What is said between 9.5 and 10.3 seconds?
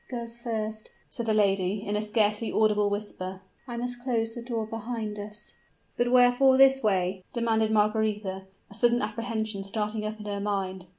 starting up in